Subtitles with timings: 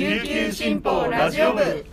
[0.00, 1.84] 琉球新報ラジオ部。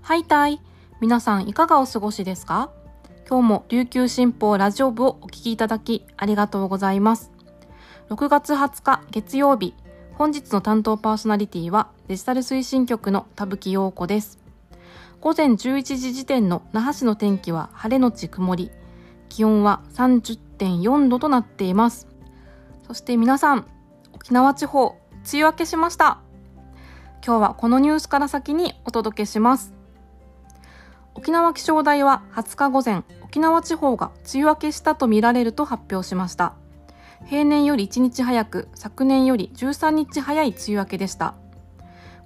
[0.00, 0.60] はいたい
[1.00, 2.70] 皆さんいかがお過ごしですか？
[3.28, 7.32] 今日も琉球新報ラジオ部をお聞きいただきありがとうございます。
[8.10, 9.74] 6月20日月曜日
[10.14, 14.38] 本日の担当パーソナリティはデジタル推進局の田吹陽子です。
[15.20, 18.70] 午前11時時点の那覇市の天気は晴れのち曇り。
[19.28, 22.06] 気温は30.4度となっています。
[22.86, 23.66] そして皆さん
[24.12, 24.96] 沖縄地方
[25.32, 26.20] 梅雨明けしました。
[27.26, 29.74] 今日はこのニュースから先にお届けします。
[31.16, 36.54] 沖縄気象台は20日午前沖縄地方が梅雨明けしたとみられると発表しました。
[37.24, 41.34] 平年より1日早く昨年より13日早い梅雨明けでした。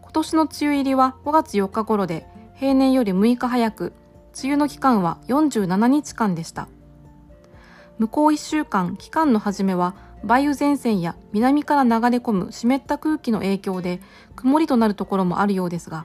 [0.02, 3.94] 今年の梅雨入りは5月4日頃で平年より6日早く
[4.38, 6.68] 梅雨の期間は47日間でした。
[7.98, 14.00] 向こう1週間期間の初めは梅雨前線や南から流れ込む湿った空気の影響で
[14.36, 16.04] 曇りとなるところもあるようですが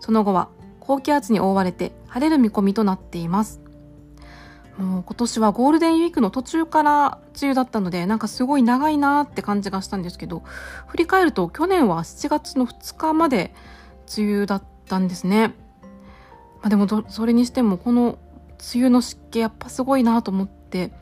[0.00, 0.48] その後は
[0.80, 3.60] 高気圧に覆われて晴れる見込みとなっています。
[4.78, 10.44] もう今年はゴールデンウィークの途中から梅雨だったのでなんかすごい長いなって感じがしたんですけど
[10.86, 13.52] 振り返ると去年は7月の2日まで
[14.16, 15.48] 梅雨だったんですね、
[16.62, 18.18] まあ、でもそれにしてもこの
[18.74, 20.92] 梅雨の湿気やっぱすごいなと思って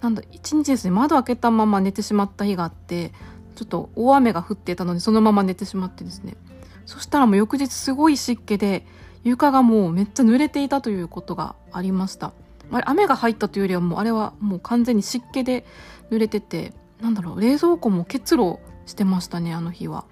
[0.00, 3.12] なんだ一日ですね窓開けたまま寝てしまった日があって
[3.54, 6.36] ちょっと大雨が降ってたのでそのまま寝てしまってですね。
[6.86, 8.86] そしたらもう翌日すごい湿気で
[9.22, 12.32] 床がもうめっちゃ濡れていたということがありました。
[12.72, 15.66] あれ雨が入ったというよりはもうあれはもう完全に湿気で
[16.10, 20.04] 濡れててなんだろう冷蔵庫も結露してましたねあの日は。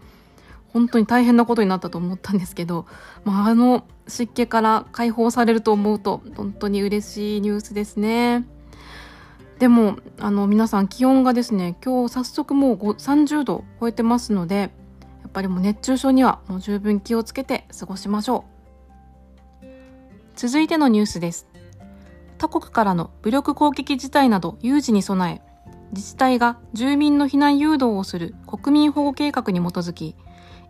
[0.74, 2.84] 本当に大変なことになったと思ったんですけど、
[3.24, 8.46] まあ、あの湿気から解放されると思うと本当に嬉しいニュースですね。
[9.58, 14.68] でもあの皆さん気温がですね今日早速もう30度超えてますのでや
[15.26, 18.44] っぱりもう熱中症にはもう十分気をつけて過ごしましょ
[19.62, 19.66] う
[20.36, 21.48] 続いてのニュースです
[22.38, 25.48] 他国からの武力攻撃事態など有事に備え
[25.92, 30.14] 自治体が住民の避難誘導をする国民保護計画に基づき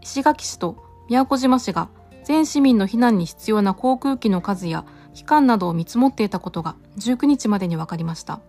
[0.00, 1.90] 石垣市と宮古島市が
[2.24, 8.40] 全市民の避難に必要な航空機の数や期間などを見積もっていたことが19日までに分かりました。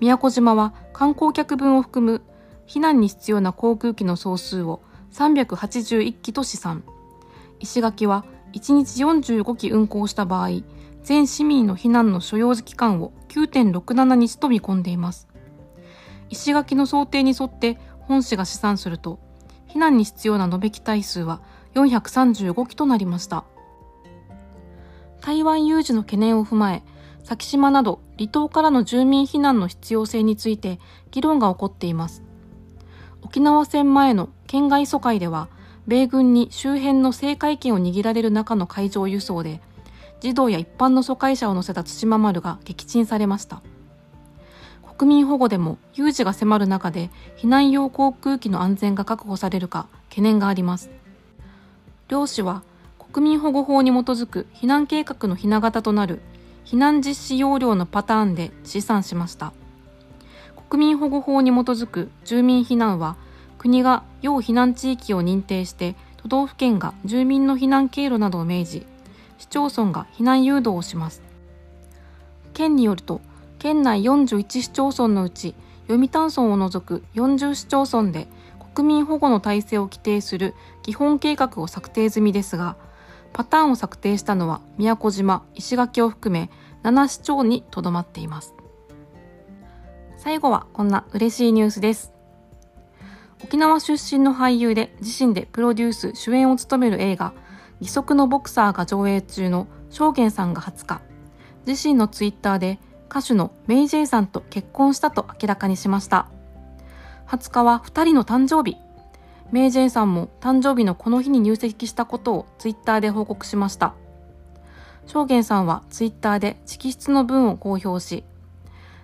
[0.00, 2.22] 宮古島は観光客分を含む
[2.66, 4.80] 避難に必要な航空機の総数を
[5.12, 6.84] 381機と試算。
[7.58, 8.24] 石垣は
[8.54, 10.62] 1日45機運航した場合、
[11.02, 15.28] 全市民の避難の所要期間を9.67日と見込んでいます。
[16.30, 19.18] 石垣の想定に沿って本市が試算すると、
[19.68, 21.42] 避難に必要な延べ機体数は
[21.74, 23.44] 435機となりました。
[25.20, 26.82] 台湾有事の懸念を踏まえ、
[27.22, 30.78] 先島など離島からの住民避難の必要性について
[31.10, 32.22] 議論が起こっています。
[33.22, 35.48] 沖縄戦前の県外疎開では、
[35.86, 39.62] 米軍に周辺の政界権を握られる中の海上輸送で、
[40.20, 43.62] 児童や一般の疎開者を乗せた対馬丸が撃沈されました。
[44.98, 47.08] 国民保護でも有事が迫る中で
[47.38, 50.90] 避難用航空機の安全が確保されるか懸念があります。
[52.08, 52.62] 両氏は
[52.98, 56.20] 国民保護法に基づく避難計画のひな形となる
[56.70, 59.52] 避難実施要領のパターンで試算しました。
[60.68, 63.16] 国民保護法に基づく住民避難は、
[63.58, 68.86] 国が要避難地域を認定して都道府県が住民の避難経路などを明示、
[69.38, 71.22] 市町村が避難誘導をします。
[72.54, 73.20] 県によると、
[73.58, 75.56] 県内41市町村のうち、
[75.88, 78.28] 読谷村を除く40市町村で
[78.76, 80.54] 国民保護の体制を規定する
[80.84, 82.76] 基本計画を策定済みですが、
[83.32, 86.50] パターンを策定したのは宮古島、石垣を含め
[86.82, 88.54] 7市町にとどまっています。
[90.16, 92.12] 最後はこんな嬉しいニュースです。
[93.42, 97.32] 沖縄出身の俳優で自身でプロデュース主演を務める映画
[97.80, 101.00] 義足のボクサーが上映中の証言さんが20日、
[101.66, 106.26] 自身のツイッターで歌手のメイジェイさんと結婚したと明らかにしました。
[107.28, 108.76] 20日は2人の誕生日
[109.52, 113.94] メイジェイさんも誕生日のこの日に入籍したことをツイッターで報告しました。
[115.06, 118.24] 証言さんはツイッターで直筆の文を公表し、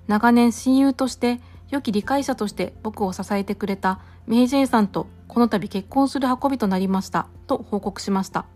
[0.06, 1.40] 長年親友として
[1.70, 8.46] 良き理解者として僕を支えてくれたメイジェイさんとこの度結婚する運びとなりましたと報告しました。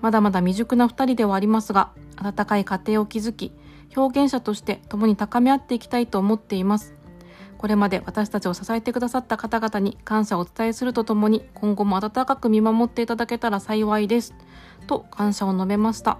[0.00, 3.52] まだまだ未熟な二人ではありますが、温かい家庭を築き、
[3.94, 6.95] 表現者として共に高め合っていきたいと思っています。
[7.58, 14.34] これまで私たちを支えてくださった方々に感謝をお伝えするとともに、今後も温かく見守っていただけたら幸いです。
[14.86, 16.18] と感謝を述べました。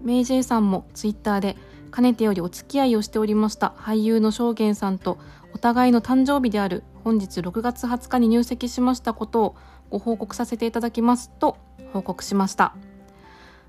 [0.00, 1.56] メイジェイさんもツイッターで、
[1.90, 5.18] かねてよりお付き合いをしておりました俳優の証言さんと
[5.54, 9.56] お互いの誕生日である本日6月20日に入籍しましたことを
[9.90, 11.56] ご報告させていただきますと
[11.92, 12.74] 報告しました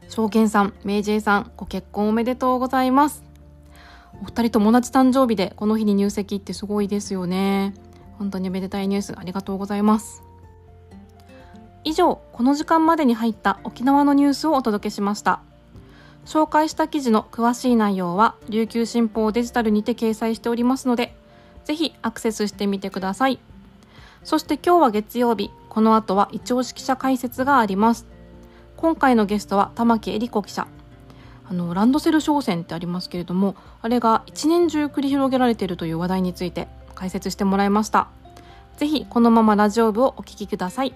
[0.10, 3.29] 証言さん、明治さんご結婚おめでとうございます
[4.22, 7.74] お二人とも同じ誕生日でこの日に入籍ってすごいですよね。
[8.18, 10.24] 本当におめでたいニュースありがとうございます。
[11.84, 15.42] 以上この時間までに入った沖縄のニュースをお届けしました。
[16.26, 21.16] 紹介した記事の詳しい内容は琉球新報デジタルにて掲載しておりますので
[21.64, 23.40] ぜひアクセスしてみてください。
[24.24, 28.06] そして今日は月曜日この後は一押し記者解説があります。
[28.76, 30.68] 今回のゲストは玉木恵理子記者。
[31.50, 38.10] あのランドセル商戦ってありますけれどもあれが一年中繰り広げられているという話題について解説してもらいました。
[38.78, 40.94] ぜひこのままラジオ部をお聞きください。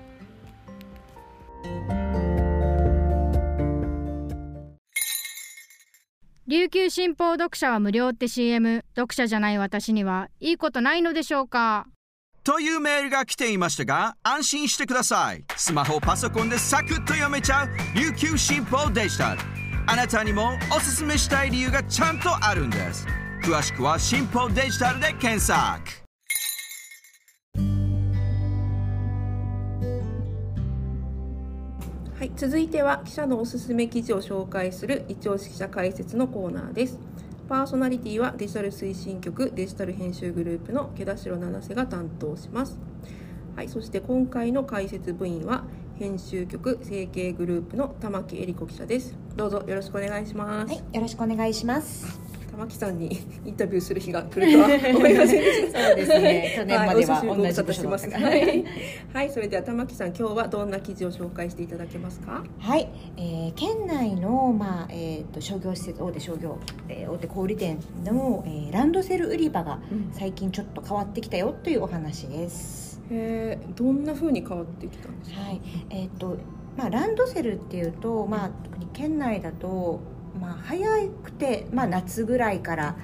[6.45, 11.87] 琉球新報読者は無料って CM 読者じゃない私にはいいことないのでしょうか。
[12.43, 15.43] というメールが来ていましたが安心してください。
[15.55, 19.52] スマホパソコンでサクッと読めちゃう琉球新報デジタル
[19.85, 23.05] あなたにもおすすめしたい理由がちゃんとあるんです
[23.41, 26.03] 詳しくは新報デジタルで検索
[32.17, 36.97] はい、続いては記者のおすすめ記事を紹介する一押し記者解説のコーナーです。
[37.49, 42.79] パーソナリティはデジタル推進局デジタル編集グループの毛田代七瀬が担当します。
[43.57, 49.15] はい、そして今回の解説部員は編集局成形グループの玉木恵理子記者です。
[49.35, 50.73] どうぞよろしくお願いします。
[50.73, 52.19] はい、よろしくお願いします。
[52.51, 53.07] 玉木さんに
[53.45, 55.87] インタビューする日が来るとは 思いませんでした。
[55.87, 58.65] そうですね去年までははい、同じ部署署だったはい、
[59.13, 62.43] はい、それでは玉木さん今日はどんな記事を紹介していただけますか？
[62.59, 66.57] はい、えー県内のまあえっ、と商業施設大手商業、
[66.89, 69.79] えー大手小売店の、えーランドセル売り場が
[70.11, 72.92] 最近ちょっと変わってきたよというお話です。
[73.13, 75.41] へえ、どんな風に変わってきたんですか？
[75.41, 76.37] はい、えっ、と
[76.77, 79.99] まあランドセルっていうとまあ特に県内だと
[80.39, 80.87] まあ早
[81.23, 82.95] くてまあ夏ぐらいから、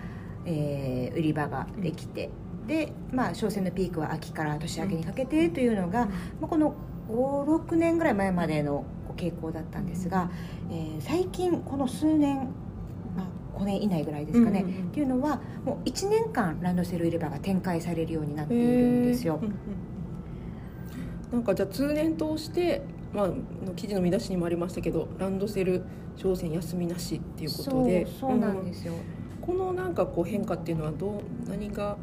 [0.46, 2.30] えー売り場ができて。
[2.68, 6.06] でまあ、商戦のピークは秋から年明けにかけてというのが、
[6.40, 6.76] まあ、この
[7.10, 8.86] 56年ぐらい前までの
[9.18, 10.30] 傾向だったんですが、
[10.70, 12.48] えー最近この数年、
[13.18, 19.40] まあ、5年以内ぐらいですかね、うんうんうんっていうのはもう1年間ランドセル売り場が展開されるようになっているんですよ。
[19.42, 19.56] うんうん
[21.32, 22.82] なんかじゃあ通年通して、
[23.14, 23.36] まあ、の
[23.76, 25.84] 記事の見出しにもありましたけどランドセル
[26.16, 28.06] 商戦休みなしっていうことで。
[28.06, 29.46] そうそうなんですよ、うん。
[29.46, 31.98] このなんかこう変化っていうのはどう何が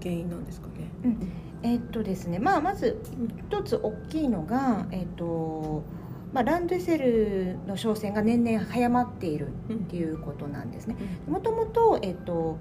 [0.00, 1.16] 原因なんですかね？
[1.62, 3.00] えっとですねまあまず
[3.48, 5.82] 一つ大きいのが、えっと
[6.32, 10.96] まあ、ランドセルの商戦が年々早まっているっていうことなんですね。
[11.26, 12.58] もともと、えっと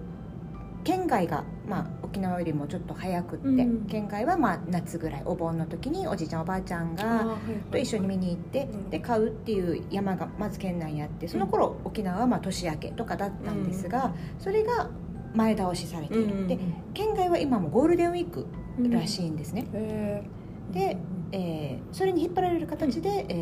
[0.83, 3.85] 県外が、まあ、沖縄よりもちょっと早くって、うん。
[3.85, 7.37] 県外はまあ夏ぐらいお盆の時におじいちゃんおばあちゃんが
[7.71, 8.89] と一緒に見に行ってうん。
[8.89, 14.89] で買うっていう山がまず県内にあってその頃沖縄はまあ年明けとかだったんですがそれが
[15.33, 16.57] 前倒しされている、で
[16.93, 18.47] 県外は今もゴールデンウィーク
[18.89, 20.23] らしいんですね、へ
[20.71, 20.97] で、
[21.31, 23.33] えーそれに引っ張られる形で、え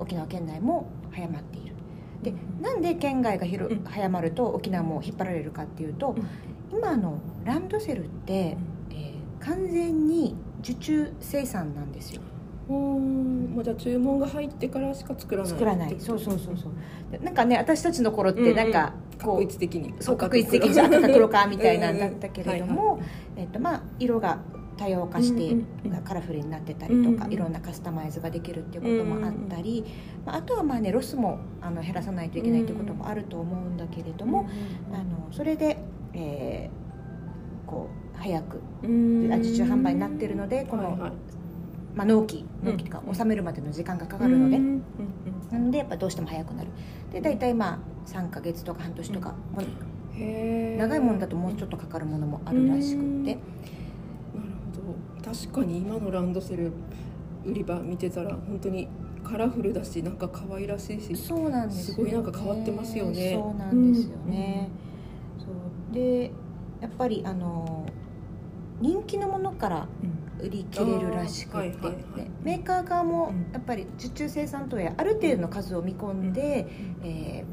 [0.00, 1.74] ー沖縄県内も早まっている。
[2.22, 3.84] でなんで県外が広うん。
[3.84, 6.14] 早まると沖縄も引っ張られるかっていうと、
[6.70, 12.20] 今のランドセルって、えー完全に受注生産なんですよ。
[12.68, 15.96] おーまあじゃあ注文が入ってからしか作らない作らない。
[16.00, 16.72] そうそうそうそう。
[17.12, 19.94] でなんかね私たちの頃ってなんかこう、確率的に。
[20.00, 20.80] そう確率的に。
[20.80, 23.00] 赤か黒かみたいなんうんだったけれども、
[23.36, 24.40] えっとまあ、色が
[24.76, 26.02] 多様化してうんうんうん。
[26.02, 29.84] カラフルになってたりとか、うんうんいろんなカスタマイズができるっていうこともあったり、
[30.24, 34.48] まあ、あとはまあねロスもあの減らさないといけないっていうこともあると思うんだけれども、
[34.92, 35.78] あのそれで、
[36.16, 36.86] えー
[37.70, 41.12] こう早くの受注販売になってるのでこの、はいはい。
[41.96, 42.70] まあ、納期うん。
[42.72, 44.58] 納期とか納めるまでの時間がかかるので、
[45.50, 46.68] なのでやっぱどうしても早くなる。
[47.12, 49.64] で大体まあ3ヶ月とか半年とか、もう
[50.20, 53.34] うん長いものだともうちょっとかかるものもあるらしくって。
[53.34, 53.40] なる
[55.24, 55.32] ほど。
[55.32, 56.72] 確かに今のランドセル
[57.44, 58.88] 売り場見てたら本当に
[59.24, 63.32] カラフルだしなんか可愛らしいしそうなんですよ、すごいなんか変わってますよね。
[63.34, 64.85] そうなんですよね、そう
[65.96, 66.30] で
[66.82, 67.86] やっぱりあの
[68.80, 69.88] 人気のものから
[70.38, 71.78] 売り切れるらしくて、
[72.42, 73.52] メーカー側もうん。
[73.52, 76.66] やっぱり受注生産等やある程度の数を見込んで、
[77.02, 77.44] え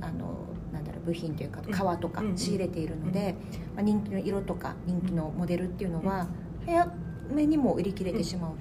[0.00, 1.72] ーあのなんだろう部品というかうん。
[1.72, 3.34] 革とかうん仕入れているので、
[3.74, 6.28] まあ、人気の色とか人気のモデルっていうのは
[6.64, 6.94] 早
[7.34, 8.52] めにも売り切れてしまう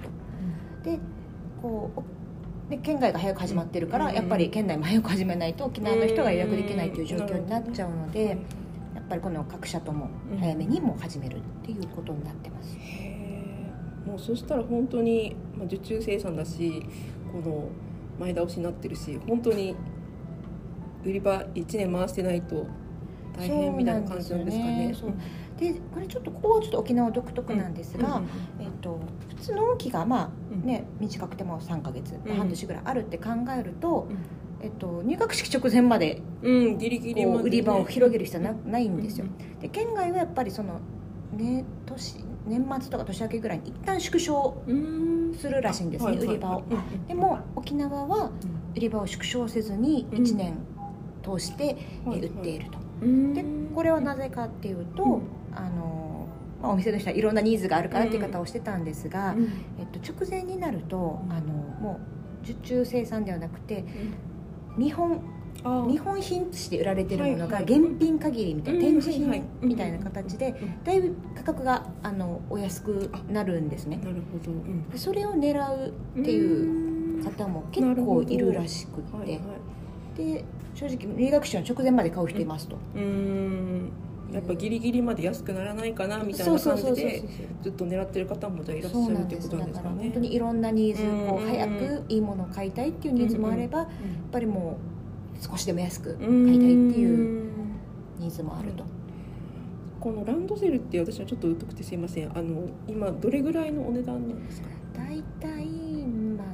[0.84, 0.90] と。
[0.90, 1.00] で
[1.62, 2.04] こうお
[2.72, 4.16] で県外が早く始まってるから、うん。
[4.16, 8.40] やっぱり県内も早く始めないと沖縄の人が予約できないという状況になっちゃうので、
[9.08, 10.10] ぱりこの各社とも
[10.40, 12.76] 早めにもう始めるっていうことになってます。
[12.78, 14.10] へー。
[14.10, 16.84] もうそしたら本当に、まあ、受注生産だし
[17.32, 17.70] この
[18.20, 19.76] 前倒しになってるし本当に
[21.04, 22.66] 売り場1年回してないと
[23.38, 24.96] 大変みたいな感じなんですかね。
[25.58, 28.22] でこれちょっとここはちょっと沖縄独特なんですが、
[28.60, 29.00] えっと、
[29.30, 30.62] 普通の納期がまうん。
[30.62, 32.36] あね、短くても3ヶ月、うん。
[32.36, 39.26] 半年ぐらいあるって考えると、うんえっと、入学式直前までうん、ギリギリまで、こう売り場を広げる必要はなないんるですよ。
[39.62, 40.80] で県外はやっぱりその、
[41.34, 46.64] ね、年年末とか年明けぐらいに一旦縮小うんするらしいんですね、はいはい売り場を。
[46.70, 47.08] うん。
[47.08, 48.32] でも沖縄は
[48.76, 50.58] 売り場を縮小せずにうん1年
[51.24, 52.78] 通して、えはい売っていると。
[53.02, 53.34] うん。
[53.34, 53.44] で
[53.76, 55.22] これはなぜかっていうと、うん。
[55.54, 56.28] あの
[56.62, 59.44] まあ、お店の人はいろんなニーズがあるからっていう方をしてたんですが、うん。
[59.80, 62.00] えっと、直前になるとあのも
[62.44, 63.84] う受注生産ではなくて
[64.78, 65.22] 見本
[65.64, 65.86] あー。
[65.86, 73.98] 見本品として売られてるものが現品限りみたいなうん展示品みたいな形でうんだいぶ価格があのお安くなるんですね。
[73.98, 74.86] なるほど、うん。
[74.96, 79.42] それを狙うっていう方も結構いるらしくはいはい。
[80.18, 80.44] で
[80.74, 82.78] 正直入学式の直前まで買う人いますと。
[82.96, 83.92] うん
[84.32, 87.24] やっぱギリギリまで安くならないかなみたいな感じで
[87.64, 89.96] ずっと狙ってる方もじゃあいらっしゃるっていうことなんですかね。
[90.04, 93.88] 本当にいろんなニーズうんこう早くいいものを買いたいっていうニーズもあればやっ
[94.32, 94.78] ぱりも
[95.40, 96.68] う少しでも安く買いたいって
[97.00, 97.50] いう
[98.20, 98.84] ニーズもあると。
[100.00, 102.38] このランドセルって私はちょっと疎くてすいません。
[102.38, 104.68] あの今どれぐらいのお値段なんですか？
[104.96, 105.66] 大体
[106.38, 106.48] まあ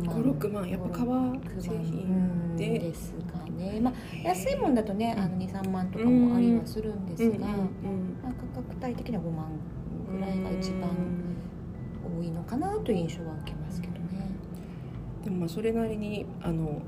[0.00, 0.22] 56万。
[0.22, 0.68] 56万。
[0.70, 2.68] やっぱ革製品で。
[2.70, 3.27] でですか
[3.58, 9.46] ね、まあ、安いもんだとねあの23万とかもありはするんですが、まあ、価格帯的には5万
[10.10, 10.90] ぐらいが一番
[12.18, 13.98] 多いのかなという印象は受けますけどね。
[15.24, 16.80] でもまあそれなりにあの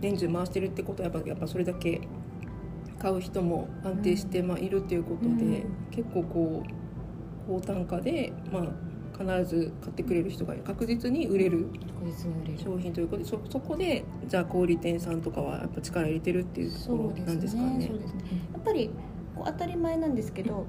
[0.00, 2.00] 年中回してるってことはやっぱやっぱそれだけ
[2.98, 5.64] 買う人も安定して、まあ、いるっていうことで、うん。
[5.90, 6.70] 結構こう
[7.46, 8.62] 高単価で、まあ、
[9.16, 11.66] 必ず買ってくれる人がいる確実に売れる。
[12.62, 17.86] 商品ということでそそこでじゃあ小売店さんとかはやっぱ力入れてるっていうところなんですかね。
[17.86, 18.20] そうですね
[18.52, 18.90] やっぱり
[19.34, 20.66] こう当たり前なんですけど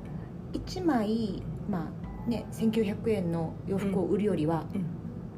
[0.53, 1.91] 1枚、ま
[2.25, 4.85] あね、1900円の洋服を売るよりは、うん。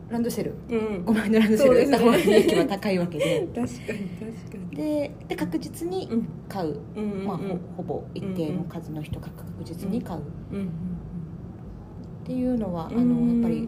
[0.09, 0.55] ランドセル。
[0.69, 1.05] うん。
[1.05, 1.77] 5万円のランドセル。
[1.77, 3.47] 売った方が利益は高いわけで。
[3.53, 4.75] 確かに確かに。
[4.75, 6.15] でで確実にう。
[6.15, 6.27] ん。
[6.47, 7.11] 買う、うん。
[7.11, 7.27] うん。
[7.27, 10.19] まあ、ほほぼ一定の数の人が確実に買う。
[10.19, 10.23] っ
[10.53, 10.69] うん
[12.29, 12.99] ていうのは、うん。
[12.99, 13.67] あのやっぱり、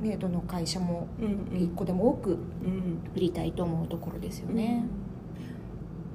[0.00, 1.62] ね、どの会社もうん。
[1.62, 3.00] 一個でも多くうん。
[3.14, 4.84] 売りたいと思うところですよね。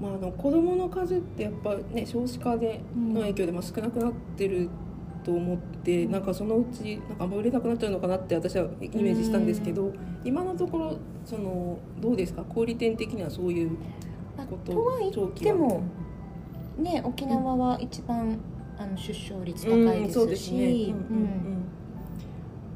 [0.02, 4.70] まあ、あの子どもの数ってやっぱね少子化での影響でまあ少なくなってる
[5.24, 9.94] と思って、なんかそのうちなんかあんま売れなくなっちゃうのかなって私はイメージしたんですけど、
[10.26, 12.44] 今のところそのどうですか？
[12.44, 13.78] 小売店的にはそういう
[14.38, 15.84] まあこととは言っても
[16.78, 18.38] ね沖縄は一番、
[18.78, 20.52] あの出生率高いでし、ですす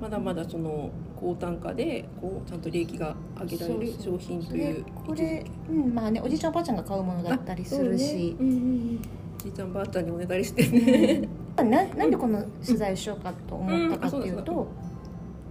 [0.01, 9.01] まだまだその高単価でこうちゃんと利益が上げられる商品というでこれ、うんまあね、おじいちゃんおばあちゃんが買うものだったりするし、ねうんうんうん。
[9.39, 11.27] じいちゃんばあちゃんにおねだりしてね、
[11.57, 14.39] ななんでこの取材をしようかと思ったかっていううん。
[14.39, 14.67] あと、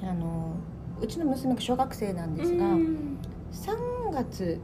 [0.03, 0.55] あの
[1.01, 3.19] うちの娘が小学生なんですが、うん。
[3.53, 4.59] 3月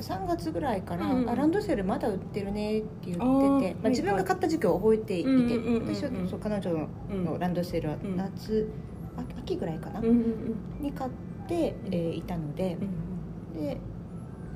[0.00, 1.30] 3月ぐらいから、うん。
[1.30, 7.38] あランドセルまだ売ってるねって言っててあーまあ、はい自分が買った時期を覚えていて、うんうんうんうん私はそう彼女のうん。
[7.38, 8.16] ランドセルはうん
[9.44, 10.24] 秋ぐらいかな、うんうん
[10.80, 11.10] に買っ
[11.46, 12.76] て、えーいたので
[13.54, 13.78] うんで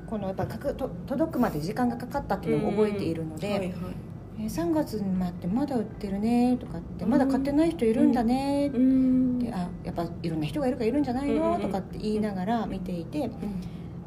[0.07, 3.67] このやっぱと届くまで時間がかかったっていうのを覚えているので、はいはい。
[4.39, 11.61] えー3月になってまだ売ってるねとかってまだ買ってない人いるんだねって、うんあやっぱいろんな人がいるからいるんじゃないの、うんうんうん。
[11.61, 13.27] とかって言いながら見ていてで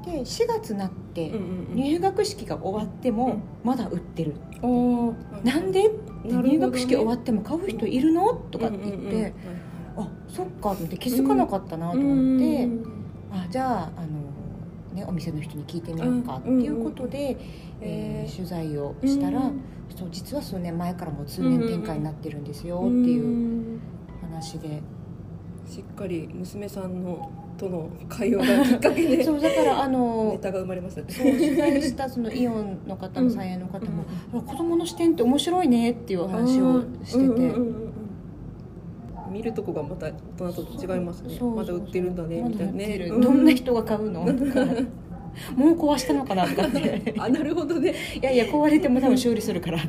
[0.07, 1.77] 4月になって、うんうんうん。
[1.77, 5.15] 入学式が終わってもまだ売ってる、あー。
[5.45, 5.91] なんで？
[6.25, 8.33] 入学式終わっても買う人いるの？
[8.33, 9.35] とかって言って、
[9.97, 12.69] あそっかと思って気づかなかったなと思って、
[13.31, 17.37] あじゃああの、ね、お店の人に聞いてみようかっていうことで、
[17.81, 19.63] えー取材をしたら、うん。
[19.95, 23.81] そう実は数年前からもう通年展開になってるんですよっていううん
[24.23, 24.83] 話で、
[25.67, 31.07] しっかり娘さんのとの会話がきっかけで そうだからあネのタが生まれましたね。
[31.11, 33.33] そう取材したその イオンの方もうん。
[33.33, 37.92] 三円の方も、あ子供の視点って面白いねっていうお話をしてて、うんうんうんうん
[39.33, 40.07] 見るとこがまた
[40.39, 41.39] 大人と違いますね。
[41.41, 42.99] まだ売ってるんだねまみたいなね。
[43.09, 44.23] どんな人が買うの？
[45.57, 47.15] もう壊したのかなとかって。
[47.19, 47.95] あなるほどね。
[48.21, 49.79] いやいや壊れても多分修理するから。
[49.79, 49.85] と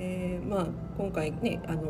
[0.00, 1.82] えーまあ、今回ねあの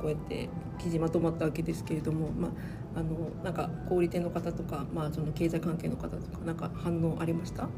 [0.00, 0.48] こうやって
[0.78, 3.10] 記事まとまったわけですけれども、まあ、あの
[3.44, 7.68] なんか小売店の方とか、まあ、その経済関係の方とかなんか反応ありました？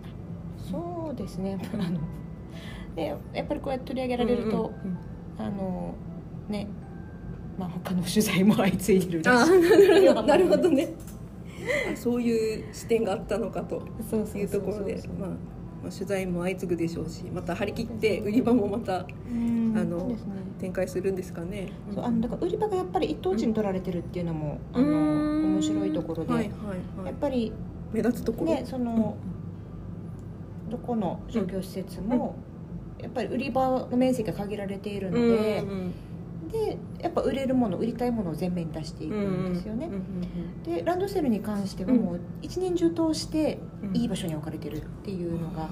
[0.57, 1.59] そうですね。
[1.75, 1.99] あの
[2.97, 4.73] でやっぱりこうやって取り上げられると、
[5.37, 5.95] あの
[6.49, 6.69] ね
[7.59, 9.53] まあ他の取材も相次いでるらあしい。
[9.53, 10.69] ーなるほど。
[10.71, 10.89] ね。
[11.93, 15.03] あそういう視点があったのかというところで
[15.91, 19.75] 取材も相次ぐでしょうしまた張り切って売り場もまたうん。
[19.77, 20.15] あの
[20.61, 21.69] 展開するんですかね。
[21.93, 26.51] そうあのだから売り場がやっぱり一等地に取られてるっていうのも、あの面白いところで、はいはい
[26.99, 27.07] はい。
[27.07, 27.53] やっぱり
[27.93, 29.17] 目立つところ、ねその、
[30.71, 32.37] どこの商業施設も、
[33.03, 35.93] やっぱり売り場の面積が限られているのうんで、うん
[36.55, 39.91] でやっぱ売れるもの売りたいものを前面に出していくんですよね。
[40.65, 45.69] でランドセルに関してはもう一年中通してうんいい場所に置かれてるっていうのが、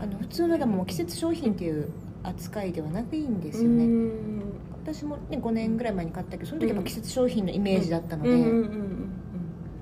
[0.00, 1.90] あの普通のでも季節商品っていう
[2.22, 3.84] 扱いではないんですよね。
[3.84, 4.42] うん。
[4.82, 8.30] 私もね5年ぐらい前に買ったけどその時は季節商品のイメージだったので、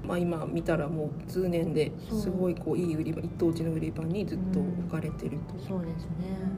[0.05, 6.52] まあ、今見たらもう通年ですごいこういい売り場一等地の売り場にずっと置かれてると、そうですね。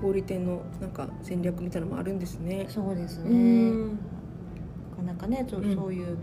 [0.00, 2.66] 小売店のなんか戦略みたいなのもあるんですね。
[2.68, 3.30] そうですうね。
[3.70, 3.96] んな
[4.96, 5.74] かなかねそう,、うん。
[5.74, 6.16] そういう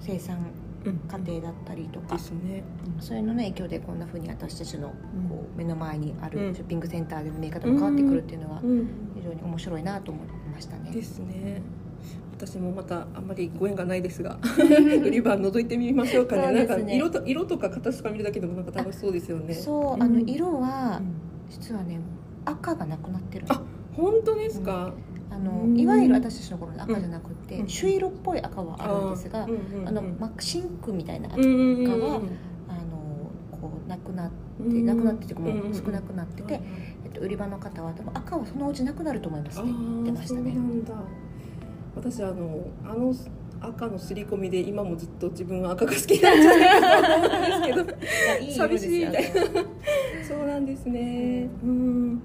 [0.00, 0.38] 生産
[0.84, 0.98] うん。
[1.06, 2.64] 過程だったりとか、ですね。
[2.98, 5.28] そういうのの影響でこんなふうに私たちのうん。
[5.28, 6.48] こう目の前にあうん。
[6.48, 8.86] るショッピングセンターでの見え方も変わってくるっていうのはうん。
[9.14, 10.90] 非常に面白いなと思いましたね。
[10.90, 11.62] ですね。
[12.36, 16.48] 私もまたあんまりご縁がないですが 売り場覗いてみましょうかね。
[16.48, 16.52] ね。
[16.54, 19.54] なんか色と色とか形とか見るだけでもなんか楽しそうですよね。
[19.54, 20.02] そう、うん。
[20.02, 21.12] あの色はうん。
[21.48, 22.00] 実はね
[22.44, 23.46] 赤がなくなってる。
[23.48, 23.60] あ
[23.96, 24.92] 本当ですか、
[25.30, 25.78] あのうん。
[25.78, 27.68] いわゆる私たちの頃の赤じゃなくて、うん。
[27.68, 29.46] 朱色っぽい赤はあるんですが、
[29.86, 32.22] あの真っシンクみたいな赤うんうんうんが、あの
[33.50, 36.60] こうなくなって、なくなってってもう少なくなってて、
[37.04, 40.40] えっと、売り場の方は多分赤はそのうちなくなると思いますって言ってましたね。
[40.40, 40.94] あーそうなんだ。
[41.94, 43.14] 私あのあの
[43.60, 48.42] 赤の刷り込みで今もずっと自分は赤が好きなんじゃないかと思うんですけど。
[48.44, 49.32] いい寂しいみたい
[50.26, 51.48] そうなんですね。
[51.62, 52.20] うん。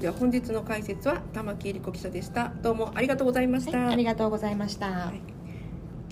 [0.00, 2.52] では本日の解説は玉木恵理子記者でした。
[2.62, 5.20] どうもありがとうございました、はい、ありがとうございました、はい。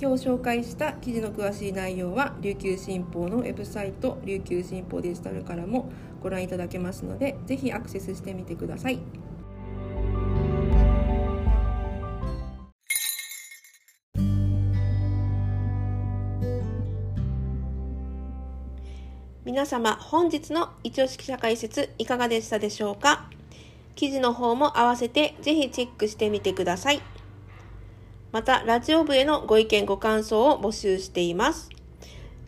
[0.01, 9.01] 今日紹介した記事の詳しい内容は琉球新報のウェブサイト琉球新報デジタルからもご覧いただけますのでぜひアクセスしてみてください
[19.47, 23.31] 皆様本日の一押し記者解説いかがでしたでしょうか？
[23.95, 27.01] 記事の方も合わせてぜひチェックしてみてください
[28.33, 31.71] また、ラジオ部へのご意見ご感想を募集しています。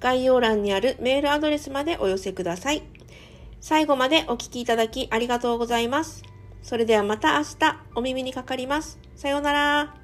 [0.01, 2.83] 概要欄にあるメールアドレスまでお寄せください。
[3.61, 6.23] 最後までお聞きいただきありがとうございます。
[6.63, 9.01] それではまた明日お耳にかかります。
[9.17, 10.02] さようなら。